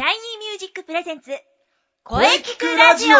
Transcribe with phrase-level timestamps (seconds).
[0.00, 1.30] シャイニーミュージック presents
[2.04, 3.18] 声キクラジオ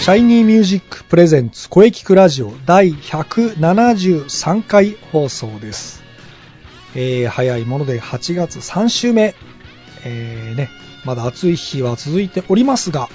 [0.00, 6.02] シャイニーミュージック presents 声キクラジオ第173回放送です。
[6.96, 9.36] えー、早いもので8月3週目。
[10.04, 10.68] えーね、
[11.04, 13.08] まだ暑い日は続いておりますが、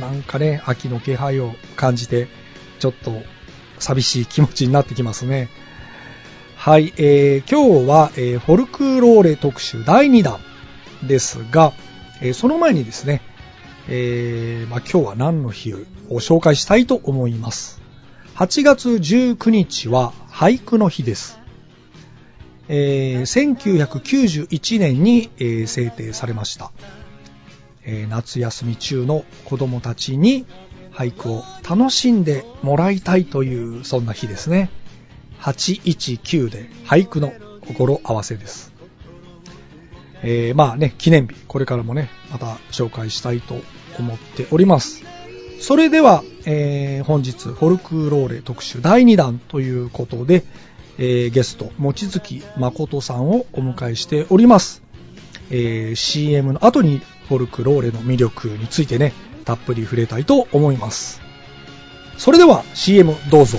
[0.00, 2.28] なんかね、秋の気配を感じて、
[2.78, 3.12] ちょっと
[3.78, 5.50] 寂しい気持ちになってきますね。
[6.64, 10.40] はい、えー、今日は、えーフォルクローレ特集第2弾
[11.06, 11.74] ですが、
[12.22, 13.20] えーその前にですね、
[13.86, 15.76] えーまあ、今日は何の日を
[16.08, 17.82] 紹介したいと思います。
[18.36, 21.38] 8月19日は俳句の日です。
[22.68, 23.56] えー
[24.46, 26.72] 1991年に、えー制定されました、
[27.82, 30.46] えー夏休み中の子供たちに
[30.92, 34.70] 俳句を楽しんでもらいたいというそんな日ですね。
[35.44, 37.30] 819で俳句の
[37.66, 38.72] 心合わせです。
[40.22, 43.56] えーまあね、記念日、これからもね、また紹介したいと
[43.98, 45.02] 思っております。
[45.60, 50.44] それでは、えー本日、フォルクローレ特集第2弾ということで、
[50.96, 54.82] えーゲスト、望月誠さんをお迎えしております。
[55.50, 59.12] えー CM の後にフォルクローレの魅力についてね、
[59.44, 61.20] たっぷり触れたいと思います。
[62.16, 63.58] それでは CM どうぞ。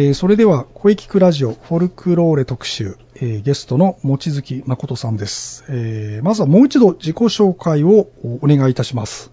[0.00, 8.06] えーそれでは、声聞くラジオフォルクローレ特集、えーゲストの望月誠さんです、えーまずはもう一度自己紹介を
[8.40, 9.32] お願いいたします。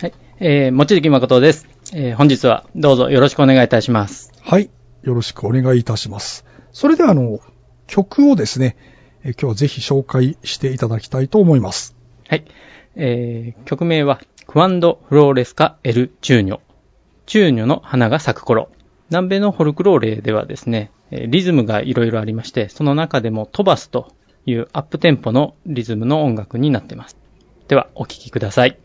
[0.00, 0.12] はい。
[0.40, 1.68] えー、もちづきまことです。
[1.92, 4.32] えー、本日はどうぞよろしくお願いいたします。
[4.42, 4.68] はい。
[5.04, 6.44] よろしくお願いいたします。
[6.72, 7.38] それでは、あの、
[7.86, 8.76] 曲をですね、
[9.22, 11.94] えー今日はぜひ紹介していただきたいと思います。
[12.26, 12.44] はい。
[12.96, 16.58] えー、曲名は、クワンド・フローレスカ・エル・チューニョ。
[17.26, 18.70] チューニョの花が咲く頃。
[19.14, 24.12] 南米のフォルクローレではですね、リズムがいろいろありまして、その中でも飛ばすと
[24.44, 27.16] いうアップテンポのリズムの音楽になっています。
[27.68, 28.76] では、お聴きください。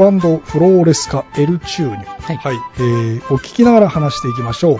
[0.00, 0.06] フ
[0.58, 2.36] ローレスカ・エル・チューニョ。
[2.36, 4.78] はいえーお聞きながら話していきましょう。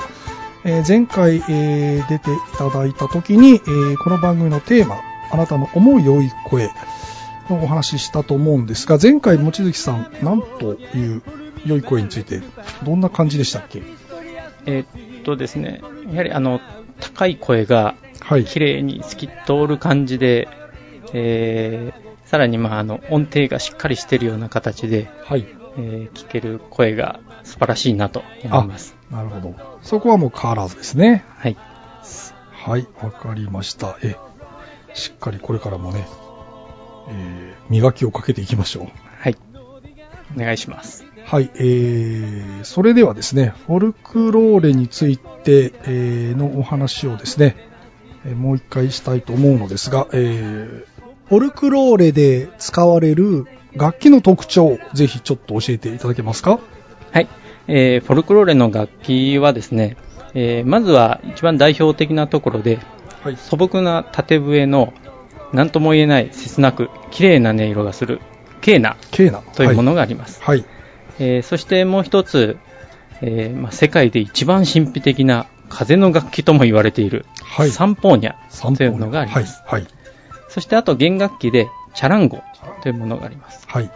[0.64, 4.96] えー前回、えー出ていただいた時に、えーこの番組のテーマ、
[5.30, 6.70] あなたの思う良い声
[7.50, 11.22] のお話ししたと思うんですが、前回、望月さん、なんという
[11.66, 12.40] 良い声について、
[12.82, 13.82] どんな感じでしたっけ
[14.64, 16.60] えーっとですね、やはりあの、
[16.98, 17.94] 高い声が。
[18.46, 20.48] 綺麗に透き通る感じで、
[21.12, 25.48] えーさらに、まあ、あの、音程がしっかりしてるような形で、はい。
[25.76, 28.94] えー聞ける声が素晴らしいなと思います。
[29.10, 29.56] なるほど。
[29.82, 31.24] そこはもう変わらずですね。
[31.38, 31.56] はい。
[32.52, 33.98] はい、わかりました。
[34.04, 34.14] え、
[34.94, 36.06] しっかりこれからもね、
[37.08, 38.86] えー磨きをかけていきましょう。
[39.18, 39.36] はい。
[40.36, 41.04] お願いします。
[41.24, 47.56] はい、えー、それではですね、フォルクローレについて、えーのお話をですね、
[48.24, 50.99] えーもう一回したいと思うのですが、えー、
[51.30, 56.58] フォルクローレで使われる楽器の特徴、ぜひちょっと教えていただけますか？
[57.12, 57.28] はい。
[57.68, 59.96] えーフォルクローレの楽器はですね、
[60.34, 62.80] えーまずは一番代表的なところで、
[63.22, 63.36] はい。
[63.36, 64.92] 素朴な縦笛の
[65.52, 68.20] 何とも言えない切なく綺麗な音色がする
[68.60, 68.96] ケーナ。
[69.12, 69.28] とい
[69.72, 70.42] うものがあります。
[70.42, 70.64] はい。
[71.20, 72.58] えーそしてもう一つ、
[73.20, 77.70] えーまあ、世界で一番神秘的な風の楽器とも言われている、はい。
[77.70, 79.62] サンポーニャ三というのがあります。
[79.64, 79.86] はい。
[80.50, 80.54] はい。
[80.54, 82.42] そしてあと弦楽器でチャランゴ
[82.82, 83.64] というものがあります。
[83.66, 83.90] はい。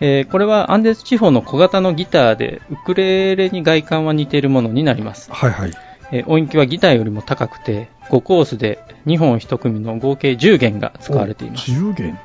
[0.00, 5.30] えーこれはアンデス地方の小型のギターでウクレレに外観は似ているものになります。
[5.32, 5.50] はい。
[5.50, 5.72] はい。
[6.12, 11.70] えー音域はギターよりも高くて5コースで2本1組の合計10弦が使われています。
[11.70, 12.18] 10弦。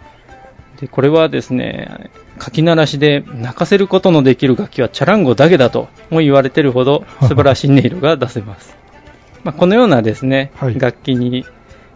[0.80, 8.76] でこれはですね、かき鳴らしで泣かせることのできる楽器はチャランゴだけだとも言われてるほど素晴らしい音色が出せます。
[9.44, 11.46] まあ、このようなですね、はい楽器に、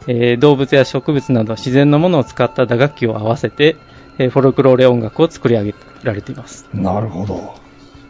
[0.07, 3.75] えー動物や植物など自然のものを使った打楽器を合わせて、
[4.17, 6.67] えーフォルクローレ音楽を作り上げられています。
[6.73, 7.55] なるほど。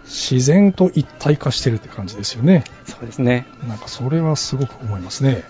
[0.06, 2.64] 自然と一体化してるって感じですよね。
[2.86, 3.46] そうですね。
[3.68, 5.44] なんかそれはすごく思いますね。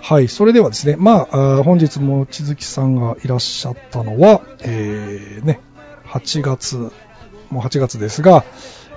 [0.00, 5.60] はい、それではですね、まあ、本日も千月さんがいらっしゃったのは、えー、ね、
[6.06, 6.76] 8月、
[7.50, 8.44] もう8月ですが、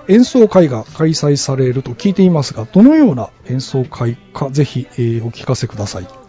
[0.07, 6.24] 演奏会が開催されると聞いていますが、どのような演奏会か、ぜひ、えーお聞かせください。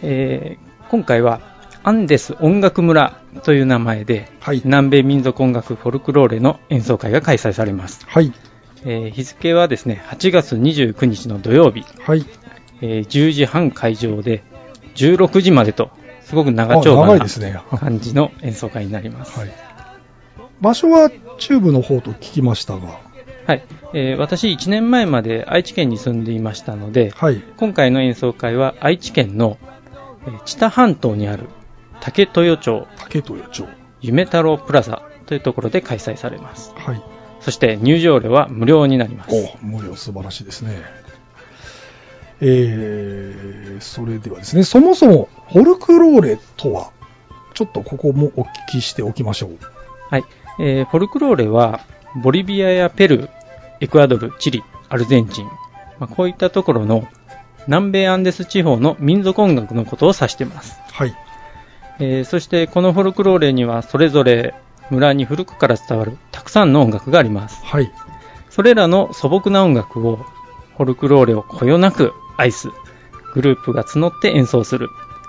[0.00, 0.10] はい。
[0.10, 1.40] えー今回は
[1.82, 4.62] アンデス音楽村という名前で、はい。
[4.64, 8.04] 南米民族音楽フォルクローレの演奏会が開催されます。
[8.06, 8.32] はい。
[8.84, 12.24] えー日付はですね、8月29日の土曜日、はい。
[12.80, 14.44] えー10時半会場で
[14.94, 15.90] 16時までと、
[16.22, 17.18] すごく長あ丁場な
[17.78, 19.40] 感じの演奏会になります。
[19.44, 19.48] い。
[20.60, 23.00] 場所は中部の方と聞きましたが、
[23.46, 23.64] はい。
[23.92, 27.42] えー私1年前まで愛知県に住んでいましたので、はい。
[27.56, 29.75] 今回の演奏会は愛知県の、えー
[30.44, 31.48] 知多半島にある
[32.00, 33.66] 竹豊町竹豊町。
[34.00, 36.72] 夢太郎プラザというところで開催されます。
[36.76, 37.02] はい。
[37.40, 39.34] そして入場料は無料になります。
[39.34, 40.82] お無料素晴らしいですね。
[42.40, 46.90] えー、それではですね、そもそもフォルクローレとは、
[47.54, 49.58] ちょっとここもお聞きしておきましょう。
[50.10, 50.24] はい。
[50.60, 51.80] えーフォルクローレは、
[52.22, 53.30] ボリビアやペルー、
[53.80, 55.46] エクアドル、チリ、アルゼンチン、
[55.98, 57.06] まあ、こういったところの
[57.66, 60.78] 南米アンデス地方の民族音楽のことを指しています。
[60.92, 61.14] はい。
[61.98, 64.54] えーそしてこのフォルクローレにはそれぞれ
[64.90, 67.64] 村に古くから伝わるたくさんの音楽があります。
[67.64, 67.90] はい。
[68.50, 70.16] それらの素朴な音楽を
[70.76, 72.70] フォルクローレをこよなく愛す
[73.34, 74.88] グループが募って演奏する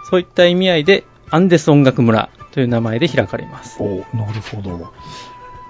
[0.09, 3.81] そういった意味合いでアンデス音楽村という名前で開かれます。
[3.81, 4.93] おなるほど。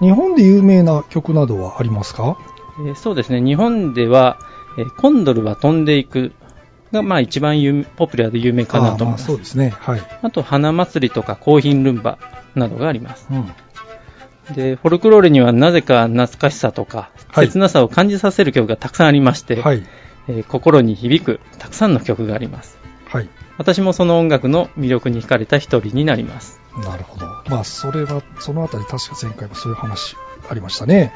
[0.00, 2.38] 日本で有名な曲などはありますか？
[2.80, 4.38] えーそうですね、日本では、
[4.78, 6.32] えーコンドルは飛んでいく
[6.92, 9.26] が、まあ一番有ポピュラーで有名かなと思います。
[9.26, 9.70] そうですね。
[9.70, 10.02] はい。
[10.22, 12.18] あと、花祭りとかコーヒンルンバ
[12.54, 13.26] などがあります。
[13.30, 13.50] うん。
[14.54, 19.86] で、フォルクローレにはなぜか懐かしさとか、はい切なさを感じさせる曲がたくさんありまして、はい。
[20.28, 22.78] えー心に響くたくさんの曲があります。
[23.06, 23.28] はい。
[23.56, 26.60] 私もその音楽の魅力に惹かれた一人になります。
[26.84, 27.26] なるほど。
[27.48, 30.16] まあ、それは、そのあたり確か前回もそういう話
[30.48, 31.12] ありましたね。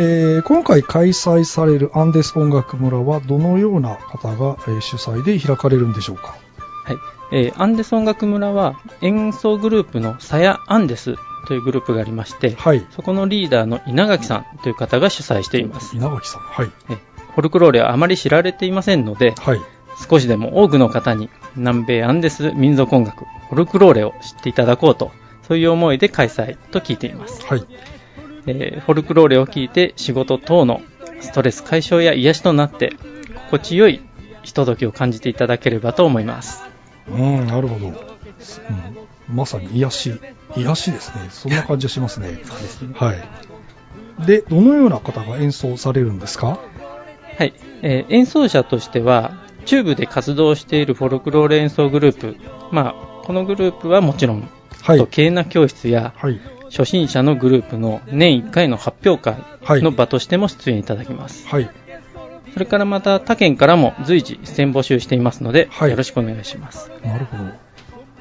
[0.00, 6.36] えー今回開催されるアンデス音楽村はどのような方が、えー主催で開かれるんでしょうか？
[6.84, 6.96] はい。
[7.32, 11.16] えーアンデス音楽村は演奏グループのサヤ・アンデス
[11.48, 12.86] というグループがありまして、はい。
[12.90, 15.96] そこのリーダーの稲垣さんという方が主催しています。
[15.96, 16.42] 稲垣さん。
[16.42, 16.70] はい。
[16.90, 16.94] え
[17.34, 19.60] フォルクローレはあまり知られていませんので、はい。
[20.08, 25.10] 少しでも多くの方に南米アンデス民族音楽、フォルクローレを知っていただこうと、
[25.42, 27.44] そういう思いで開催と聞いています。
[27.44, 27.64] はい。
[28.46, 30.80] えーフォルクローレを聞いて仕事等の
[31.20, 32.92] ストレス解消や癒しとなって、
[33.46, 34.00] 心地よい
[34.42, 36.62] ひとときを感じていただければと思います。
[37.08, 37.86] うん、なるほど。
[37.88, 37.96] うん、
[39.34, 40.20] まさに癒し、
[40.56, 41.26] 癒しですね。
[41.30, 42.40] そんな感じがしますね。
[42.44, 42.94] そうですね。
[42.94, 44.26] はい。
[44.26, 46.58] で、どのような方が演奏されるんですか？
[47.38, 49.32] はい、えー演奏者としては、
[49.64, 52.36] チューブで活動しているフォルクローレ演奏グループ、
[52.72, 54.48] まあ、このグループはもちろん、
[54.96, 55.06] と、。
[55.06, 56.40] ケーナ教室やはい。
[56.70, 59.42] 初心者のグループの年1回の発表はい。
[59.64, 61.46] 会の場としても出演いただきます。
[61.48, 61.70] はい。
[62.52, 66.90] それからまた他県からも随時出演募集していますので、はいよろしくお願いします。
[67.04, 67.44] なるほど。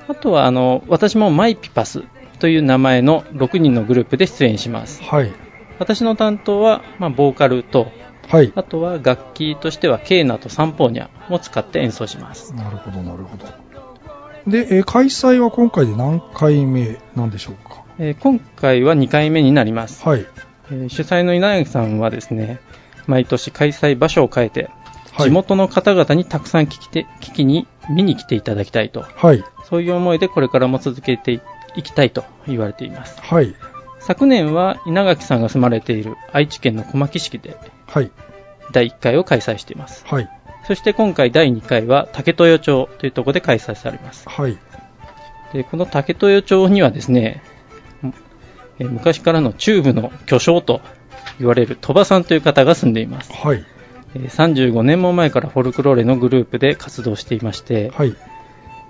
[0.10, 2.04] あとは、あの、私もマイピパス
[2.40, 5.04] という名前の6人のグループで出演します。
[5.04, 5.34] はい。
[5.80, 7.92] 私の担当は、まあ、ボーカルと、
[8.28, 8.52] はい。
[8.56, 12.54] あとは楽器としてはケーナとサンポーニャを使って演奏します。
[12.54, 13.46] なるほど、なるほど。
[14.48, 17.84] で、えー開催は今回で何回目なんでしょうか？
[18.00, 20.04] えー今回は2回目になります。
[20.08, 20.26] はい。
[20.72, 22.60] えー主催の稲垣さんはですね、
[23.08, 24.64] 毎年開催場所を変えて、
[25.14, 29.44] はい地元の方々にたくさん聞きて聞きに見に来ていただきたいと、はい。
[29.70, 31.42] そういう思いでこれからも続けて
[31.76, 33.20] いきたいと言われています。
[33.22, 33.56] はい。
[34.00, 38.12] 昨年は稲垣さんが住まれている愛知県の小牧市ではい。
[38.72, 40.06] 第1回を開催しています。
[40.06, 40.30] はい。
[40.68, 44.28] そして今回第2回は竹豊町というところで開催されます。
[44.28, 44.58] はい。
[45.54, 47.42] で、この竹豊町にはですね、
[48.80, 50.82] えー昔からの中部の巨匠と
[51.40, 53.32] 言われる鳥羽さんという方が住んでいます。
[53.32, 53.66] はい。
[54.14, 58.14] えー35年も前からフォルクローレのグループで活動していまして、はい。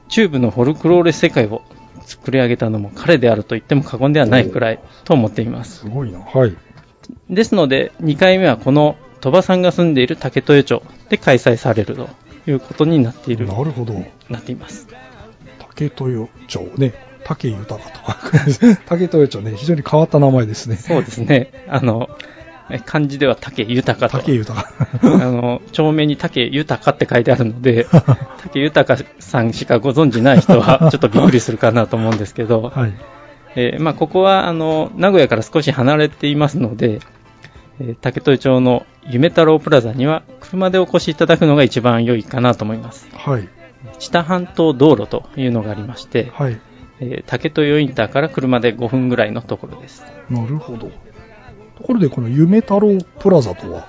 [0.09, 1.61] 中部のフォルクローレ世界を
[2.01, 5.81] 作り上げたのも彼であると言っても過言ではないくらいと思っています。
[5.81, 6.19] すごいな。
[6.21, 6.57] はい。
[7.29, 12.09] ですので、2回目はこの鳥羽さんが住んでいる竹豊町で開催されると
[12.47, 13.93] いうことになっている、なるほど。
[14.29, 14.87] なっています。
[15.59, 16.93] 竹豊町ね。
[17.23, 18.17] 竹豊とか。
[18.87, 20.77] 竹豊町ね、非常に変わった名前ですね。
[20.77, 21.51] そうですね。
[21.67, 22.09] あの、
[22.69, 24.17] え漢字では竹豊と。
[24.17, 24.53] 竹豊。
[25.01, 27.87] あの、町名に竹豊って書いてあるので、
[28.43, 32.93] 竹豊さんしかご存知ない人はちょっとびっくりするかなと思うんですけど、はい。
[33.55, 36.99] えーまあ、ここは、あの、名古屋から少し離れていますので、
[37.79, 43.09] えー竹豊町の夢太郎プラザには車でお越しいただくのが一番良いかなと思います。
[43.13, 43.47] はい。
[43.99, 46.59] 知多半島道路というのがありまして、はい。
[46.99, 50.03] えー竹豊インターから車で5分ぐらいのところです。
[50.29, 50.91] なるほど。
[51.77, 53.87] ところで、この夢太郎プラザとは？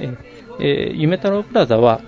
[0.00, 0.18] えー
[0.60, 2.00] えー夢太郎プラザは、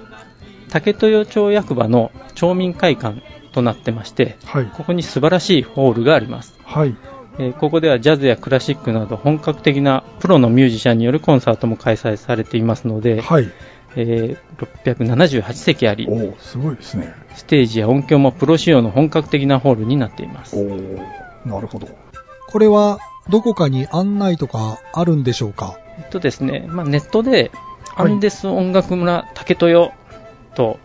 [0.71, 3.23] 竹豊町役場の町民会館
[3.53, 4.67] となってまして、はい。
[4.75, 6.59] ここに素晴らしいホールがあります。
[6.65, 6.97] はい。
[7.39, 13.51] えーここではジャズやクラシックなど本格的なプロのミュージシャンによるコンサートも開催されていますので、はい。
[13.97, 14.39] えー
[14.85, 17.15] 678席あり、おおすごいですね。
[17.35, 20.57] ステージや音響もプロ仕様の本格的なホールになっています。
[20.57, 21.89] おおなるほど。
[22.49, 25.79] これは、どこかに案内とかあるんでしょうか？
[25.99, 27.51] えっとですね、まあ、ネットで、
[27.97, 29.93] アはいンデス音楽村竹豊
[30.55, 30.79] と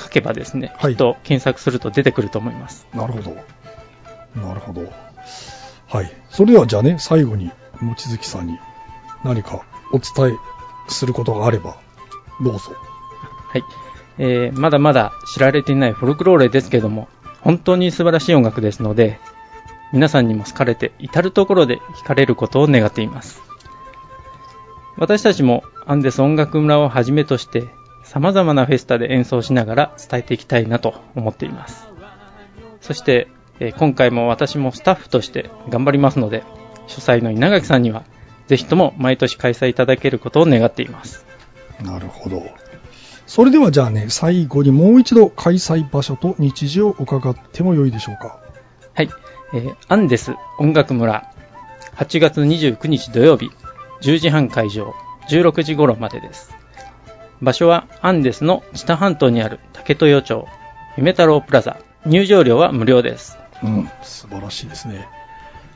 [0.00, 2.86] 書けばですね、はいきっと検索すると出てくると思います。
[2.94, 3.36] なるほど。
[4.40, 4.82] なるほど。
[5.88, 6.12] はい。
[6.30, 7.50] それではじゃあね、最後に、
[7.80, 8.58] 望月さんに
[9.24, 10.38] 何かお伝え
[10.88, 11.76] することがあれば、
[12.42, 12.72] どうぞ。
[13.48, 13.64] はい。
[14.18, 17.08] えーまだまだ知られていないフォルクローレですけども、
[17.40, 19.18] 本当に素晴らしい音楽ですので、
[19.92, 23.42] 皆さんにも好かれて、至るところで聴かれることを願っています。
[24.96, 27.64] 私たちもアンデス音楽村をはじめとして、
[28.04, 31.88] 様々なフェスタで演奏しながら伝えていきたいなと思っています。
[32.80, 33.28] そして、
[33.60, 36.42] えー今回も私もスタッフとして頑張りますので、
[36.86, 38.04] 主催の稲垣さんには、
[38.46, 41.24] ぜひとも毎年開催いただけることを願っています。
[41.82, 42.42] なるほど。
[43.26, 48.38] それではじゃあね、最後にもう一度開催場所と日時を伺ってもよいでしょうか。
[48.94, 49.10] はい。
[49.54, 51.30] えーアンデス音楽村、
[51.96, 53.50] 8月29日土曜日、
[54.02, 54.94] 10時半会場、
[55.30, 56.54] 16時頃までです。
[57.40, 60.46] 場所はアンデスの知多半島にある竹豊町、
[60.96, 61.78] 夢太郎プラザ。
[62.06, 63.38] 入場料は無料です。
[63.64, 65.08] うん、素晴らしいですね。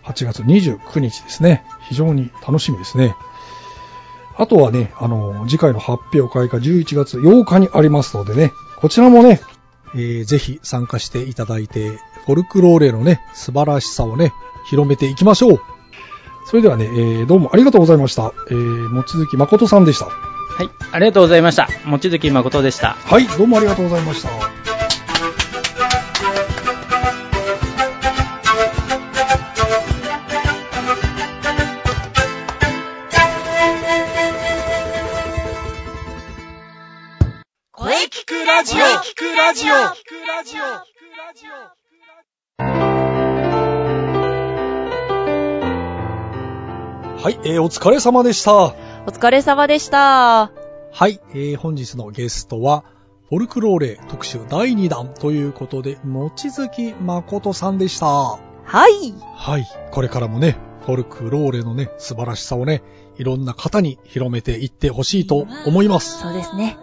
[0.05, 1.65] 8月29日ですね。
[1.89, 3.15] 非常に楽しみですね。
[4.37, 9.41] あとはね、あの、次回の発表会が11月8日にありますのでね、こちらもね、
[9.95, 14.33] えーぜひ参加していただいて、フォルクローレのね、素晴らしさをね、
[14.69, 15.61] 広めていきましょう。
[16.47, 18.33] それではね、えーどうもありがとうございました。
[18.51, 20.07] えー、もちづき誠さんでした。
[20.07, 20.71] はい。
[20.93, 21.69] ありがとうございました。
[21.87, 22.95] 望月誠でした。
[22.95, 24.68] はい、どうもありがとうございました。
[38.71, 38.75] 聞
[39.17, 40.63] くラジオ聞くラジオ
[47.23, 48.53] はい、えー、お疲れ様でした。
[48.55, 48.75] お
[49.07, 50.53] 疲れ様でした。
[50.93, 52.85] はい、えー本日のゲストは、
[53.31, 58.07] フォルクローレ特集第2弾ということで、望月誠さんでした。
[58.07, 59.15] はい。
[59.35, 62.83] はい、これからもね、フォルクローレのね、素晴らしさをね、
[63.17, 66.21] いろんな方に広めていってほしいと思います。
[66.21, 66.77] そうですね。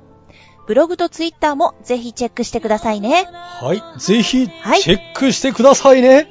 [0.67, 3.27] ブログとツイッターもぜひチェックしてくださいね。
[3.31, 6.29] はい、ぜひ、チはいェックしてくださいね。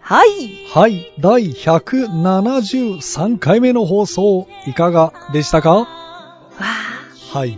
[0.00, 0.66] はい。
[0.72, 5.70] はい、第173回目の放送、いかがでしたか？
[5.70, 5.86] わ
[7.32, 7.56] はい、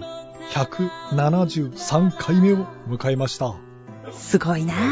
[0.51, 3.47] 173回目を迎えました。
[4.07, 4.75] ー、すごいな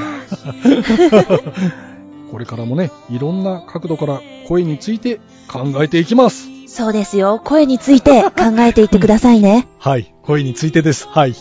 [2.32, 6.48] これからもね、いろんな角度から声について考えていきます。
[6.72, 7.38] そうですよ。
[7.44, 9.68] 声について考えていってくださいね。
[9.78, 11.06] はい、声についてです。
[11.06, 11.32] はい。
[11.32, 11.36] で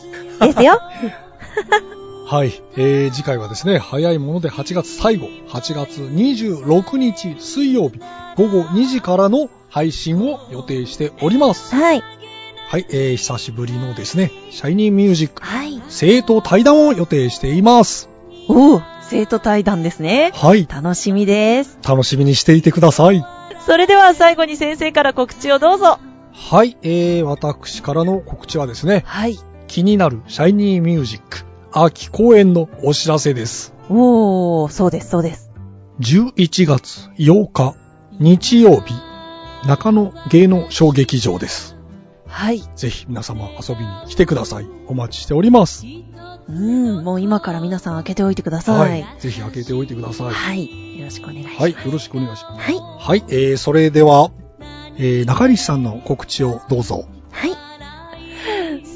[0.51, 0.81] すよ。
[2.27, 8.01] はい、えー、次回はですね、早いもので8月最後、8月26日水曜日、
[8.35, 11.75] 午後2時からの配信を予定しております。
[11.75, 12.03] はい。
[12.67, 15.81] はい、えー、久しぶりのですね、シャイニーミュージック、はい。
[15.87, 18.09] 生徒対談を予定しています。
[18.49, 20.31] おお、生徒対談ですね。
[20.35, 21.79] はい、楽しみです。
[21.87, 23.40] 楽しみにしていてください。
[23.65, 25.99] それでは最後に先生から告知をどうぞ。
[26.33, 29.37] はい、えー、私からの告知はですね、はい。
[29.67, 33.73] 気になるシャイニーミュージック、秋公演のお知らせです。
[33.89, 35.51] おー、そうです、そうです。
[35.99, 37.75] 11月8日、
[38.19, 38.93] 日曜日、
[39.67, 41.77] 中野芸能小劇場です。
[42.27, 42.63] はい。
[42.75, 44.67] ぜひ皆様遊びに来てください。
[44.87, 45.85] お待ちしております。
[46.49, 49.05] うん、もう今から皆さん開けておいてください。
[49.19, 50.33] ぜひ開けておいてください。
[50.33, 50.69] はい。
[51.11, 51.61] よろしくお願いします。
[51.61, 52.61] はい、よろしくお願いします。
[52.61, 52.79] はい。
[52.99, 54.31] はい、えー、それでは、
[54.97, 57.05] えー、中西さんの告知をどうぞ。
[57.31, 57.51] はい。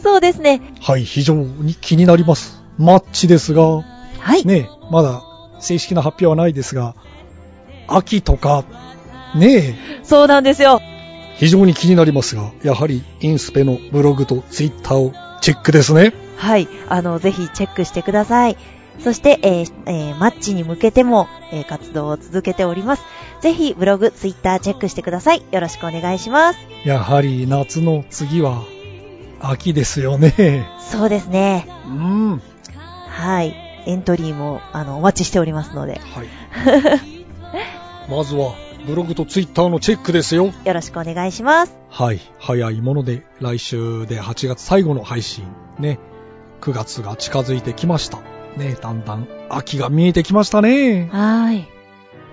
[0.03, 0.61] そうですね。
[0.81, 2.63] はい、非常に気になります。
[2.77, 3.63] マッチですが、
[4.19, 4.45] はい。
[4.45, 5.23] ねえ、まだ
[5.59, 6.95] 正式な発表はないですが、
[7.87, 8.63] 秋とか、
[9.35, 10.81] ねえ、そうなんですよ。
[11.35, 16.13] 非常に気になりますが、やはりインスペのブログとツイッターをチェックですね。
[16.37, 16.67] はい。
[16.87, 18.57] あの、ぜひチェックしてください。
[18.99, 23.03] そして、えーえーマッチに向けても、えー活動を続けております。
[23.41, 25.43] ぜひ、ブログ、ツイッターチェックしてください。
[25.51, 26.59] よろしくお願いします。
[26.83, 28.63] やはり夏の次は
[29.39, 30.65] 秋ですよね。
[30.79, 31.67] そうですね。
[31.87, 32.41] うん。
[33.07, 33.55] はい。
[33.85, 36.27] エントリーも、あの、お待ちしておりますので、はい。
[38.09, 38.53] まずは
[38.85, 40.51] ブログとツイッターのチェックですよ。
[40.63, 41.75] よろしくお願いします。
[41.89, 42.19] はい。
[42.39, 45.45] 早いもので来週で8月最後の配信。
[45.79, 45.99] ね。
[46.61, 48.34] 9月が近づいてきました。
[48.57, 48.75] ね。
[48.79, 51.09] だんだん秋が見えてきましたね。
[51.11, 51.65] はーい。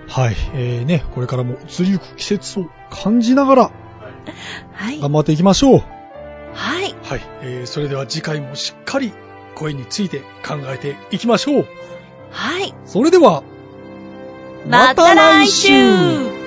[0.09, 0.37] はい。
[0.55, 1.05] えー、ね。
[1.15, 3.71] これからも移りゆく季節を感じながら
[4.73, 5.01] はい。
[5.01, 5.83] 頑張っていきましょう。
[6.55, 6.95] はい。
[7.05, 7.21] はい。
[7.43, 9.13] えー、それでは次回もしっかり
[9.55, 11.67] 声について考えていきましょう。
[12.31, 12.75] はい。
[12.85, 13.43] それでは、
[14.69, 16.42] また来週